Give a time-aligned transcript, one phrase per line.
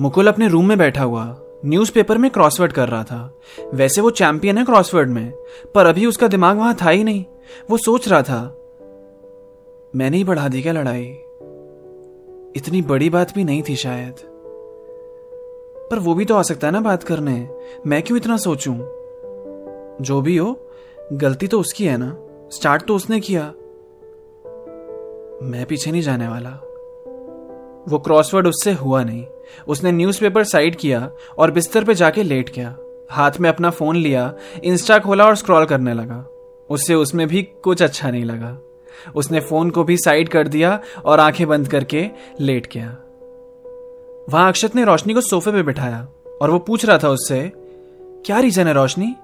[0.00, 3.38] मुकुल अपने रूम में बैठा हुआ न्यूज़पेपर में क्रॉसवर्ड कर रहा था।
[3.74, 5.32] वैसे वो चैंपियन है क्रॉसवर्ड में,
[5.74, 7.24] पर अभी उसका दिमाग वहाँ था ही नहीं।
[7.70, 8.58] वो सोच रहा था,
[9.96, 11.04] मैंने ही बढ़ा दी क्या लड़ाई?
[12.56, 14.14] इतनी बड़ी बात भी नहीं थी शायद।
[15.90, 17.48] पर वो भी तो आ सकता है ना बात करने।
[17.86, 18.74] मैं क्यों इतना सोचूं?
[20.00, 20.70] जो भी हो,
[21.12, 22.16] गलती तो उसकी है ना।
[22.50, 23.42] स्टार्ट तो उसने किया।
[25.42, 26.67] मैं पीछे नहीं जाने वाला।
[27.88, 29.26] वो क्रॉसवर्ड उससे हुआ नहीं।
[29.68, 32.76] उसने न्यूज़पेपर साइड किया और बिस्तर पे जाके लेट गया
[33.10, 36.26] हाथ में अपना फ़ोन लिया इंस्टा खोला और स्क्रॉल करने लगा।
[36.70, 38.58] उससे उसमें भी कुछ अच्छा नहीं लगा।
[39.14, 42.08] उसने फ़ोन को भी साइड कर दिया और आँखें बंद करके
[42.40, 42.96] लेट गया
[44.28, 46.08] वहाँ अक्षत ने रोशनी को सोफे पे बिठाया
[46.42, 47.52] और वो पूछ रहा था उससे,
[48.26, 49.16] क्या रीजन है रोशनी?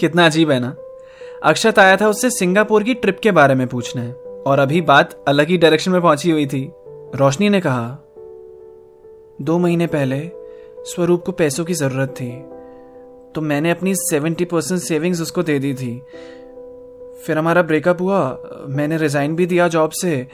[0.00, 0.76] कितना अजीब है ना।
[1.44, 4.12] अक्षत आया था उससे सिंगापुर की ट्रिप के बारे में पूछने
[4.46, 6.72] और अभी बात अलग ही डायरेक्शन में पहुँची हुई थी।
[7.14, 7.98] रोशनी ने कहा,
[9.42, 10.30] दो महीने पहले
[10.84, 12.30] स्वरूप को पैसों की ज़रूरत थी
[13.34, 16.02] तो मैंने अपनी सेवेंटी परसेंट सेविंग्स उसको दे दी थी।
[17.24, 20.28] फिर हमारा ब्रेकअप हुआ, मैंने रिजाइन भी दिया जॉब से,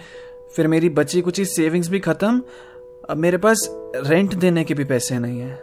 [0.56, 2.42] फिर मेरी बची कुछ सेविंग्स भी खत्म,
[3.11, 5.59] अब मेरे पास रेंट देने के भी पैसे नहीं है।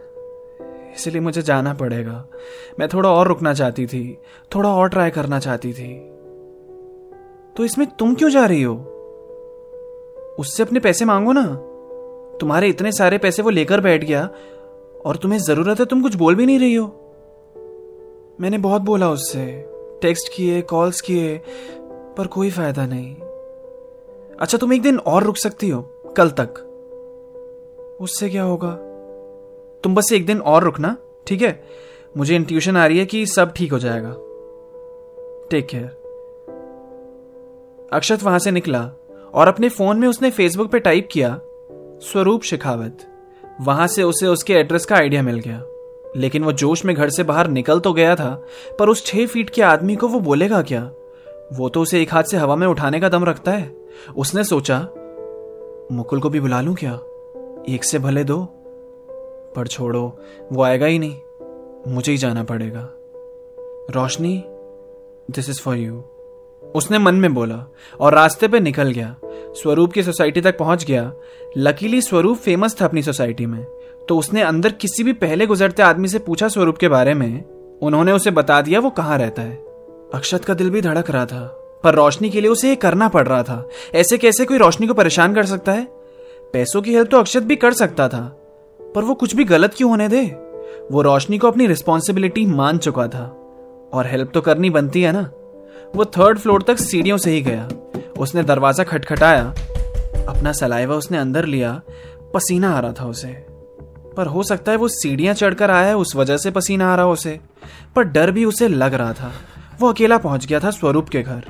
[0.96, 2.26] इसलिए मुझे जाना पड़ेगा।
[2.80, 4.18] मैं थोड़ा और रुकना चाहती थी,
[4.56, 5.94] थोड़ा और ट्राई करना चाहती थी।
[7.58, 8.91] तो इसमें तुम क्यों जा रही हो?
[10.40, 11.68] उससे अपने पैसे मांगो ना।
[12.38, 14.30] तुम्हारे इतने सारे पैसे वो लेकर बैठ गया,
[15.06, 16.86] और तुम्हें ज़रूरत है, तुम कुछ बोल भी नहीं रही हो।
[18.42, 19.66] मैंने बहुत बोला उससे,
[20.02, 21.42] टेक्स्ट किए, कॉल्स किए,
[22.18, 23.16] पर कोई फ़ायदा नहीं।
[24.40, 25.82] अच्छा तुम एक दिन और रुक सकती हो,
[26.18, 26.68] कल तक।
[28.02, 28.72] उससे क्या होगा?
[29.84, 30.98] तुम बस एक दिन और रुकना,
[31.28, 31.64] ठीक है?
[32.18, 34.12] मुझे इंट्यूशन आ रही है कि सब ठीक हो जाएगा।
[35.52, 36.02] टेक केयर
[37.94, 38.92] अक्षत वहाँ से निकला।
[39.34, 41.40] और अपने फ़ोन में उसने फेसबुक पे टाइप किया,
[42.02, 42.98] स्वरूप शेखावत.
[43.62, 45.64] वहाँ से उसे उसके एड्रेस का आइडिया मिल गया।
[46.16, 48.46] लेकिन वो जोश में घर से बाहर निकल तो गया था,
[48.80, 50.92] पर उस छह फीट के आदमी को वो बोलेगा क्या?
[51.54, 53.76] वो तो उसे एक हाथ से हवा में उठाने का दम रखता है।
[54.18, 54.80] उसने सोचा,
[55.92, 57.00] मुकुल को भी बुला लूँ क्या?
[57.70, 58.48] एक से भले दो,
[59.56, 60.20] पर छोड़ो,
[60.52, 61.16] वो आएगा ही नहीं।
[61.88, 62.90] मुझे ही जाना पड़ेगा।
[63.92, 64.44] Roshni
[65.32, 66.04] this is for you
[66.76, 67.66] उसने मन में बोला
[68.00, 71.14] और रास्ते पे निकल गया। स्वरूप की सोसाइटी तक पहुँच गया।
[71.58, 73.64] लकीली स्वरूप फ़ेमस था अपनी सोसाइटी में।
[74.10, 77.44] तो उसने अंदर किसी भी पहले गुजरते आदमी से पूछा स्वरूप के बारे में,
[77.82, 79.56] उन्होंने उसे बता दिया वो कहाँ रहता है।
[80.14, 81.46] अक्षत का दिल भी धड़क रहा था,
[81.84, 84.94] पर रोशनी के लिए उसे ये करना पड़ रहा था। ऐसे कैसे कोई रोशनी को
[84.94, 85.88] परेशान कर सकता है?
[86.54, 88.24] पैसों की हेल्प तो अक्षत भी कर सकता था,
[88.96, 90.26] पर वो कुछ भी गलत क्यों होने दे?
[90.92, 93.38] वो रोशनी को अपनी रिस्पॉन्सिबिलिटी मान चुका था।
[93.94, 95.32] और हेल्प तो करनी बनती है ना?
[95.96, 97.68] वो थर्ड फ्लोर तक सीढ़ियों से ही गया।
[98.20, 99.44] उसने दरवाज़ा खटखटाया।
[100.30, 101.82] अपना सलाइवा उसने अंदर लिया।
[102.34, 103.46] पसीना आ रहा था उसे।
[104.18, 107.06] पर हो सकता है वो सीढ़ियाँ चढ़कर आया है उस वजह से पसीना आ रहा
[107.06, 107.40] उसे।
[107.96, 109.32] पर डर भी उसे लग रहा था।
[109.80, 111.44] वो अकेला पहुँच गया था स्वरूप के घर।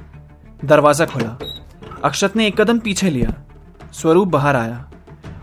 [0.66, 1.38] दरवाज़ा खुला।
[2.04, 3.34] अक्षत ने एक कदम पीछे लिया।
[3.94, 4.92] स्वरूप बाहर आया।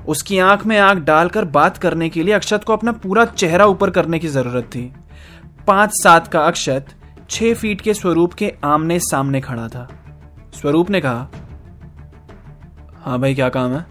[0.09, 3.91] उसकी आँख में आँख डालकर बात करने के लिए अक्षत को अपना पूरा चेहरा ऊपर
[3.91, 4.92] करने की ज़रूरत थी।
[5.66, 6.86] पाँच सात का अक्षत
[7.31, 9.87] छह फीट के स्वरूप के आमने सामने खड़ा था।
[10.55, 11.28] स्वरूप ने कहा
[12.99, 13.84] हाँ भाई क्या काम है?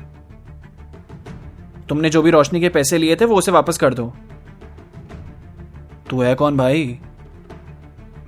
[1.90, 4.14] तुमने जो भी रोशनी के पैसे लिए थे वो उसे वापस कर दो।
[6.10, 7.00] तू है कौन भाई?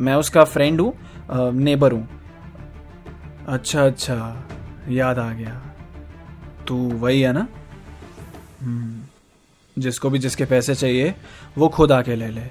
[0.02, 2.08] मैं उसका फ्रेंड हूँ नेबर हूँ।
[3.47, 4.16] अच्छा अच्छा
[4.90, 5.62] याद आ गया।
[6.68, 7.47] तू वही है ना?
[8.62, 9.02] हम्म,
[9.78, 11.14] जिसको भी जिसके पैसे चाहिए
[11.58, 12.41] वो खुद आके ले ले।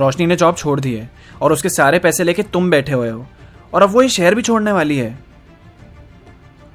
[0.00, 1.10] रोशनी ने जॉब छोड़ दी है
[1.42, 3.26] और उसके सारे पैसे लेके तुम बैठे हुए हो।
[3.74, 5.18] और अब वो ये शहर भी छोड़ने वाली है।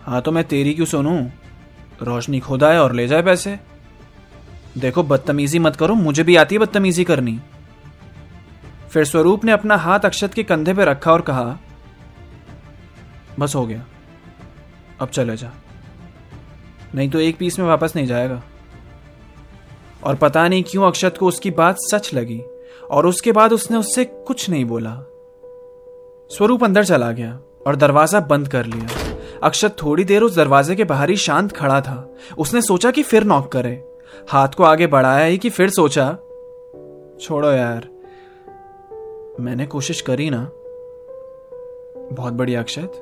[0.04, 1.28] हाँ तो मैं तेरी क्यों सुनूं?
[2.02, 3.60] रोशनी खुद आए और ले जाए पैसे।
[4.78, 7.40] देखो, बदतमीजी मत करो, मुझे भी आती है बदतमीजी करनी।
[8.92, 11.58] फिर स्वरूप ने अपना हाथ अक्षत के कंधे पर रखा और कहा,
[13.40, 13.86] बस हो गया।
[15.02, 15.52] अब चले जा।
[16.96, 18.44] नहीं तो एक पीस में वापस नहीं जाएगा।
[20.04, 22.42] और पता नहीं क्यों अक्षत को उसकी बात सच लगी।
[22.92, 24.92] और उसके बाद उसने उससे कुछ नहीं बोला।
[26.32, 28.88] स्वरूप अंदर चला गया और दरवाज़ा बंद कर लिया।
[29.44, 33.24] अक्षत थोड़ी देर उस दरवाजे के बाहर ही शांत खड़ा था। उसने सोचा कि फिर
[33.24, 33.84] नॉक करे।
[34.30, 36.12] हाथ को आगे बढ़ाया ही कि फिर सोचा,
[37.22, 37.88] छोड़ो यार,
[39.40, 40.50] मैंने कोशिश करी ना।
[42.16, 43.02] बहुत बढ़िया अक्षत।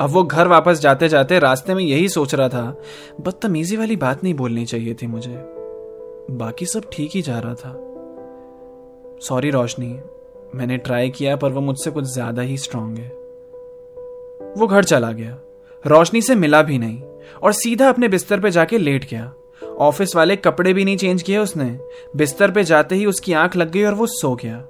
[0.00, 2.80] अब वो घर वापस जाते जाते रास्ते में यही सोच रहा था,
[3.20, 5.36] बदतमीजी वाली बात नहीं बोलनी चाहिए थी मुझे।
[6.30, 7.89] बाकी सब ठीक ही जा रहा था।
[9.20, 9.98] सॉरी रोशनी।
[10.54, 13.08] मैंने ट्राई किया, पर वो मुझसे कुछ ज़्यादा ही स्ट्रांग है।
[14.58, 15.38] वो घर चला गया।
[15.86, 17.02] रोशनी से मिला भी नहीं,
[17.42, 19.32] और सीधा अपने बिस्तर पे जाके लेट गया।
[19.78, 21.78] ऑफ़िस वाले कपड़े भी नहीं चेंज किए उसने।
[22.16, 24.64] बिस्तर पे जाते ही उसकी आँख लग गई और वो सो गया।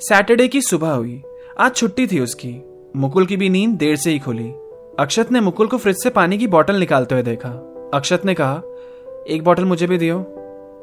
[0.00, 1.22] सैटरडे की सुबह हुई।
[1.58, 2.62] आज छुट्टी थी उसकी।
[2.96, 4.52] मुकुल की भी नींद देर से ही खुली।
[4.98, 7.50] अक्षत ने मुकुल को फ्रिज से पानी की बोतल निकालते हुए देखा।
[7.94, 8.62] अक्षत ने कहा,
[9.28, 10.18] एक बोतल मुझे भी दियो।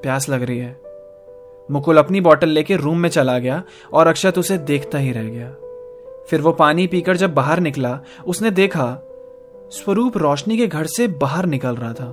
[0.04, 0.83] प्यास लग रही है।
[1.72, 3.64] मुकुल अपनी बॉटल लेके रूम में चला गया
[3.94, 5.50] और अक्षत उसे देखता ही रह गया।
[6.30, 9.00] फिर वो पानी पीकर जब बाहर निकला, उसने देखा,
[9.72, 12.08] स्वरूप रोशनी के घर से बाहर निकल रहा था।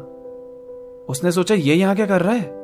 [1.08, 2.60] उसने सोचा, ये यहाँ क्या कर रहा है?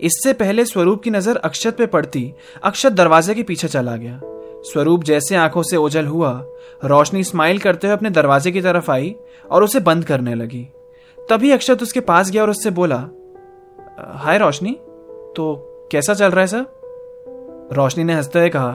[0.00, 4.20] इससे पहले स्वरूप की नज़र अक्षत पे पड़ती, अक्षत दरवाजे के पीछे चला गया।
[4.64, 6.44] स्वरूप जैसे आँखों से ओझल हुआ,
[6.84, 9.16] रोशनी स्माइल करते हुए अपने दरवाजे की तरफ़ आई
[9.50, 10.68] और उसे बंद करने लगी।
[11.18, 13.08] तभी अक्षत उसके पास गया और उससे बोला,
[14.00, 14.72] हाय रोशनी
[15.36, 16.66] तो कैसा चल रहा है, सर?
[17.72, 18.72] रोशनी ने हँसते हुए कहा,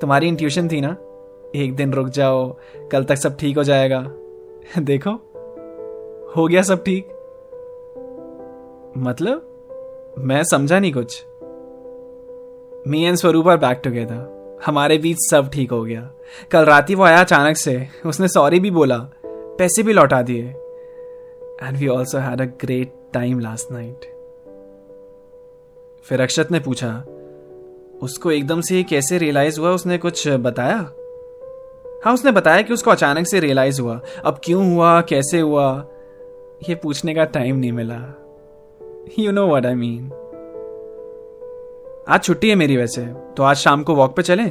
[0.00, 0.96] तुम्हारी इंट्यूशन थी ना?
[1.54, 2.56] एक दिन रुक जाओ,
[2.92, 4.12] कल तक सब ठीक हो जाएगा।
[4.78, 5.10] देखो,
[6.36, 7.08] हो गया सब ठीक।
[8.98, 9.50] मतलब
[10.18, 11.24] मैं समझा नहीं कुछ।
[12.88, 14.34] Me and Swaroop are back together
[14.66, 16.10] हमारे बीच सब ठीक हो गया।
[16.50, 20.44] कल रात ही वो आया अचानक से। उसने सॉरी भी बोला। पैसे भी लौटा दिए।
[21.62, 24.13] And we also had a great time last night
[26.08, 27.04] फिर अक्षत ने पूछा,
[28.02, 29.70] उसको एकदम से कैसे रियलाइज़ हुआ?
[29.70, 30.76] उसने कुछ बताया?
[32.04, 35.00] हाँ उसने बताया कि उसको अचानक से रियलाइज़ हुआ। अब क्यों हुआ?
[35.00, 35.86] कैसे हुआ?
[36.68, 38.00] ये पूछने का टाइम नहीं मिला।
[39.18, 40.12] You know what I mean
[42.08, 43.04] आज छुट्टी है मेरी वैसे
[43.36, 44.50] तो आज शाम को वॉक पे चलें?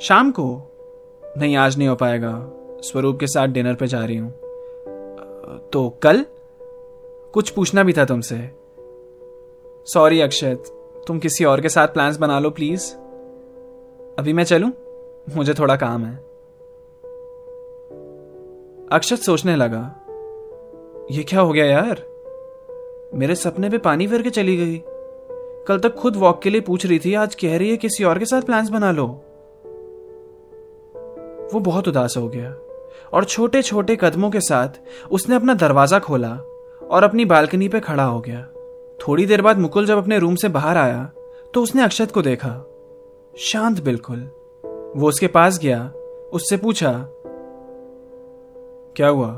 [0.00, 0.62] शाम को?
[1.38, 2.34] नहीं, आज नहीं हो पाएगा।
[2.82, 4.32] स्वरूप के साथ डिनर पे जा रही हूँ।
[5.72, 6.24] तो कल?
[7.32, 8.59] कुछ पूछना भी था तुमसे।
[9.86, 10.64] सॉरी अक्षत
[11.06, 12.82] तुम किसी और के साथ प्लान्स बना लो प्लीज़
[14.18, 14.70] अभी मैं चलूँ?
[15.36, 16.14] मुझे थोड़ा काम है।
[18.92, 19.80] अक्षत सोचने लगा,
[21.10, 22.02] ये क्या हो गया यार?
[23.14, 24.80] मेरे सपने पे पानी फिर के चली गई।
[25.68, 28.18] कल तक खुद वॉक के लिए पूछ रही थी, आज कह रही है किसी और
[28.18, 29.06] के साथ प्लान्स बना लो।
[31.54, 32.54] वो बहुत उदास हो गया
[33.12, 34.80] और छोटे छोटे कदमों के साथ
[35.10, 36.36] उसने अपना दरवाज़ा खोला
[36.82, 38.46] और अपनी बालकनी पे खड़ा हो गया।
[39.08, 41.10] थोड़ी देर बाद मुकुल जब अपने रूम से बाहर आया
[41.54, 42.66] तो उसने अक्षत को देखा।
[43.38, 44.18] शांत बिल्कुल।
[44.96, 45.92] वो उसके पास गया,
[46.32, 46.92] उससे पूछा,
[48.96, 49.28] क्या हुआ?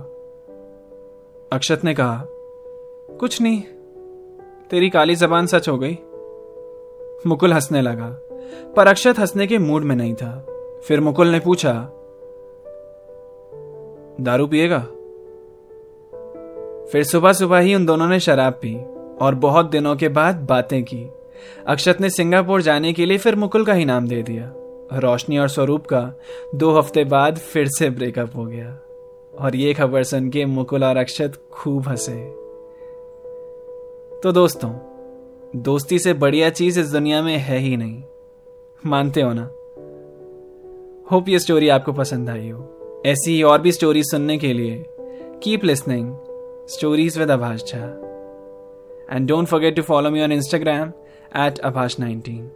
[1.53, 2.25] अक्षत ने कहा,
[3.21, 3.63] कुछ नहीं,
[4.71, 5.99] तेरी काली जबान सच हो गई।
[7.27, 8.09] मुकुल हंसने लगा,
[8.77, 10.47] पर अक्षत हंसने के मूड में नहीं था।
[10.87, 11.73] फिर मुकुल ने पूछा,
[14.21, 14.79] दारू पिएगा?
[16.93, 18.75] फिर सुबह सुबह ही उन दोनों ने शराब पी।
[19.21, 21.09] और बहुत दिनों के बाद बातें की।
[21.67, 24.53] अक्षत ने सिंगापुर जाने के लिए फिर मुकुल का ही नाम दे दिया।
[24.99, 26.13] रोशनी और स्वरूप का
[26.55, 28.79] दो हफ़्ते बाद फिर से ब्रेकअप हो गया।
[29.39, 32.31] और ये खबर सुन के मुकुल और अक्षत खूब हंसे।
[34.21, 34.71] तो दोस्तों,
[35.57, 38.03] दोस्ती से बढ़िया चीज़ इस दुनिया में है ही नहीं।
[38.87, 39.45] मानते हो ना?
[41.13, 44.85] होप ये स्टोरी आपको पसंद आई हो। ऐसी ही और भी स्टोरी सुनने के लिए
[45.43, 46.17] keep listening
[46.69, 48.12] stories with Abhash Jha
[49.13, 50.89] and don't forget to follow me on Instagram
[51.37, 52.51] at Abhash nineteen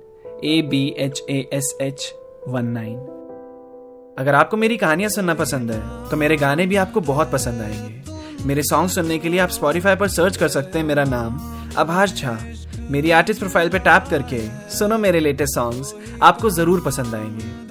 [0.45, 2.13] A B H A S H
[2.49, 2.97] one nine
[4.19, 8.45] अगर आपको मेरी कहानियाँ सुनना पसंद है तो मेरे गाने भी आपको बहुत पसंद आएँगे।
[8.47, 11.39] मेरे सॉन्ग सुनने के लिए आप स्पॉटिफाई पर सर्च कर सकते हैं। मेरा नाम
[11.77, 12.39] अभाष झा
[12.91, 14.39] मेरी आर्टिस्ट प्रोफ़ाइल पर टैप करके
[14.71, 17.66] सुनो मेरे लेटेस्ट सॉन्ग्स आपको ज़रूर पसंद आएँगे।